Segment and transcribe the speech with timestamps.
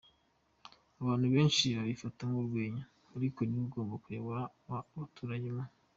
[1.01, 2.83] abantu benshi babifata nkurwenya
[3.17, 5.65] ariko niwe ugomba kuyobora aba baturage mu.